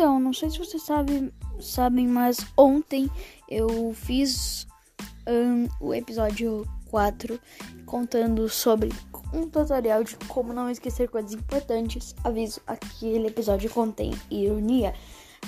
Então, 0.00 0.18
não 0.18 0.32
sei 0.32 0.48
se 0.48 0.56
vocês 0.56 0.82
sabem, 0.82 1.30
sabem 1.60 2.08
mas 2.08 2.38
ontem 2.56 3.10
eu 3.46 3.92
fiz 3.94 4.66
um, 5.28 5.68
o 5.78 5.92
episódio 5.92 6.66
4 6.90 7.38
contando 7.84 8.48
sobre 8.48 8.88
um 9.30 9.46
tutorial 9.46 10.02
de 10.02 10.16
como 10.26 10.54
não 10.54 10.70
esquecer 10.70 11.10
coisas 11.10 11.34
importantes. 11.34 12.14
Aviso, 12.24 12.62
aquele 12.66 13.26
episódio 13.26 13.68
contém 13.68 14.14
ironia. 14.30 14.94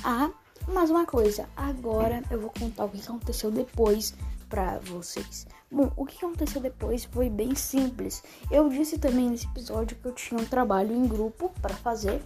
Ah, 0.05 0.31
mas 0.69 0.91
uma 0.91 1.07
coisa, 1.07 1.49
agora 1.57 2.23
eu 2.31 2.39
vou 2.39 2.51
contar 2.51 2.85
o 2.85 2.91
que 2.91 3.01
aconteceu 3.01 3.51
depois 3.51 4.15
para 4.51 4.81
vocês. 4.81 5.47
Bom, 5.71 5.91
o 5.97 6.05
que 6.05 6.23
aconteceu 6.23 6.61
depois 6.61 7.07
foi 7.07 7.31
bem 7.31 7.55
simples. 7.55 8.23
Eu 8.51 8.69
disse 8.69 8.99
também 8.99 9.31
nesse 9.31 9.47
episódio 9.47 9.97
que 9.97 10.05
eu 10.05 10.13
tinha 10.13 10.39
um 10.39 10.45
trabalho 10.45 10.95
em 10.95 11.09
grupo 11.09 11.51
para 11.63 11.75
fazer 11.75 12.21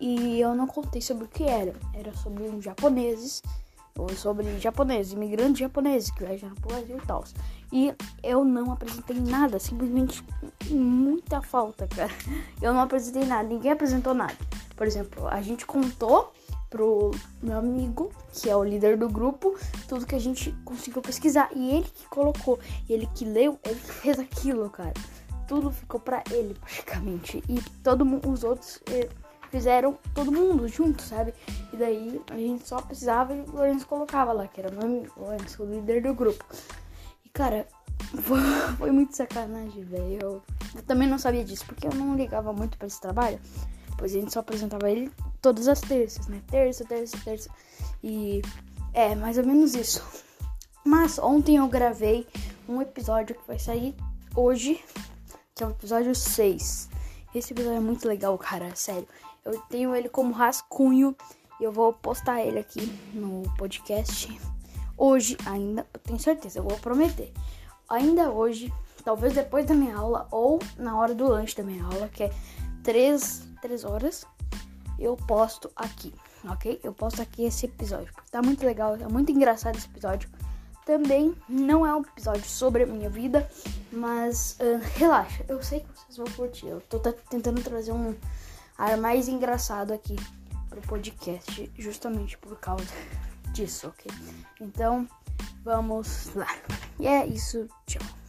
e 0.00 0.40
eu 0.40 0.54
não 0.54 0.66
contei 0.66 1.00
sobre 1.00 1.24
o 1.24 1.28
que 1.28 1.44
era. 1.44 1.74
Era 1.94 2.12
sobre 2.14 2.44
um 2.44 2.60
japoneses, 2.60 3.42
ou 3.98 4.08
sobre 4.10 4.58
japoneses, 4.58 5.12
imigrantes 5.12 5.58
japoneses 5.58 6.10
que 6.10 6.24
viajam 6.24 6.54
pro 6.54 6.68
Brasil 6.68 6.96
e 6.96 7.06
tal. 7.06 7.24
E 7.72 7.94
eu 8.22 8.44
não 8.44 8.72
apresentei 8.72 9.20
nada, 9.20 9.58
simplesmente 9.58 10.24
muita 10.70 11.42
falta, 11.42 11.86
cara. 11.86 12.10
Eu 12.60 12.74
não 12.74 12.80
apresentei 12.80 13.24
nada, 13.24 13.48
ninguém 13.48 13.72
apresentou 13.72 14.12
nada. 14.12 14.36
Por 14.76 14.86
exemplo, 14.86 15.28
a 15.28 15.40
gente 15.40 15.64
contou 15.64 16.32
pro 16.68 17.10
meu 17.42 17.58
amigo, 17.58 18.10
que 18.32 18.48
é 18.48 18.56
o 18.56 18.62
líder 18.62 18.96
do 18.96 19.08
grupo, 19.08 19.56
tudo 19.88 20.06
que 20.06 20.14
a 20.14 20.20
gente 20.20 20.52
conseguiu 20.64 21.02
pesquisar. 21.02 21.50
E 21.54 21.76
ele 21.76 21.86
que 21.86 22.06
colocou, 22.08 22.58
ele 22.88 23.08
que 23.14 23.24
leu, 23.24 23.58
ele 23.64 23.80
que 23.80 23.92
fez 23.92 24.18
aquilo, 24.18 24.70
cara. 24.70 24.94
Tudo 25.46 25.70
ficou 25.70 26.00
para 26.00 26.22
ele, 26.30 26.54
praticamente. 26.60 27.42
E 27.48 27.60
todo 27.82 28.04
mundo, 28.04 28.30
os 28.30 28.44
outros 28.44 28.80
eh, 28.90 29.08
fizeram 29.50 29.98
todo 30.14 30.32
mundo 30.32 30.68
junto, 30.68 31.02
sabe? 31.02 31.34
E 31.72 31.76
daí 31.76 32.20
a 32.30 32.36
gente 32.36 32.66
só 32.66 32.80
precisava 32.80 33.34
e 33.34 33.40
o 33.40 33.50
Lourenço 33.50 33.86
colocava 33.86 34.32
lá, 34.32 34.46
que 34.46 34.60
era 34.60 34.70
o 34.72 35.20
o 35.20 35.24
Lourenço, 35.24 35.62
o 35.62 35.66
líder 35.66 36.02
do 36.02 36.14
grupo. 36.14 36.44
E 37.24 37.28
cara, 37.28 37.66
foi, 38.22 38.40
foi 38.78 38.90
muito 38.90 39.16
sacanagem, 39.16 39.84
velho. 39.84 40.18
Eu, 40.20 40.42
eu 40.74 40.82
também 40.82 41.08
não 41.08 41.18
sabia 41.18 41.44
disso, 41.44 41.66
porque 41.66 41.86
eu 41.86 41.94
não 41.94 42.16
ligava 42.16 42.52
muito 42.52 42.78
para 42.78 42.86
esse 42.86 43.00
trabalho. 43.00 43.40
Pois 43.98 44.14
a 44.14 44.20
gente 44.20 44.32
só 44.32 44.40
apresentava 44.40 44.90
ele 44.90 45.10
todas 45.42 45.68
as 45.68 45.80
terças, 45.80 46.26
né? 46.28 46.40
Terça, 46.50 46.84
terça, 46.84 47.18
terça. 47.22 47.50
E 48.02 48.40
é 48.94 49.14
mais 49.14 49.36
ou 49.36 49.44
menos 49.44 49.74
isso. 49.74 50.02
Mas 50.84 51.18
ontem 51.18 51.56
eu 51.56 51.68
gravei 51.68 52.26
um 52.68 52.80
episódio 52.80 53.34
que 53.34 53.46
vai 53.46 53.58
sair 53.58 53.94
hoje, 54.34 54.82
que 55.54 55.62
é 55.62 55.66
o 55.66 55.70
episódio 55.70 56.14
6. 56.14 56.88
Esse 57.34 57.52
episódio 57.52 57.76
é 57.76 57.80
muito 57.80 58.06
legal, 58.08 58.36
cara, 58.38 58.74
sério. 58.74 59.08
Eu 59.44 59.58
tenho 59.68 59.94
ele 59.94 60.08
como 60.08 60.32
rascunho 60.32 61.16
e 61.60 61.64
eu 61.64 61.72
vou 61.72 61.92
postar 61.92 62.40
ele 62.40 62.58
aqui 62.58 62.80
no 63.12 63.42
podcast 63.56 64.28
hoje 65.00 65.34
ainda, 65.46 65.86
eu 65.94 66.00
tenho 66.00 66.18
certeza, 66.18 66.58
eu 66.58 66.62
vou 66.62 66.78
prometer. 66.78 67.32
Ainda 67.88 68.30
hoje, 68.30 68.72
talvez 69.02 69.32
depois 69.32 69.64
da 69.64 69.74
minha 69.74 69.96
aula 69.96 70.28
ou 70.30 70.58
na 70.76 70.96
hora 70.98 71.14
do 71.14 71.26
lanche 71.26 71.56
da 71.56 71.62
minha 71.62 71.82
aula, 71.82 72.06
que 72.08 72.24
é 72.24 72.30
3, 72.84 73.48
3 73.62 73.84
horas, 73.86 74.26
eu 74.98 75.16
posto 75.16 75.70
aqui, 75.74 76.14
ok? 76.44 76.78
Eu 76.84 76.92
posto 76.92 77.22
aqui 77.22 77.44
esse 77.44 77.64
episódio, 77.64 78.12
tá 78.30 78.42
muito 78.42 78.64
legal, 78.64 78.94
é 78.94 79.08
muito 79.08 79.32
engraçado 79.32 79.76
esse 79.76 79.86
episódio. 79.86 80.28
Também 80.84 81.34
não 81.48 81.86
é 81.86 81.94
um 81.94 82.00
episódio 82.00 82.44
sobre 82.44 82.82
a 82.82 82.86
minha 82.86 83.08
vida, 83.08 83.48
mas 83.92 84.56
uh, 84.60 84.80
relaxa, 84.96 85.44
eu 85.48 85.62
sei 85.62 85.80
que 85.80 85.86
vocês 85.94 86.16
vão 86.16 86.26
curtir. 86.36 86.66
Eu 86.66 86.80
tô 86.80 86.98
tentando 86.98 87.62
trazer 87.62 87.92
um 87.92 88.14
ar 88.76 88.96
mais 88.96 89.28
engraçado 89.28 89.92
aqui 89.92 90.16
pro 90.68 90.80
podcast, 90.82 91.70
justamente 91.78 92.38
por 92.38 92.56
causa 92.58 92.84
disso, 93.52 93.88
ok? 93.88 94.10
Então, 94.60 95.06
vamos 95.62 96.34
lá. 96.34 96.48
E 96.98 97.06
é 97.06 97.26
isso, 97.26 97.68
tchau. 97.86 98.19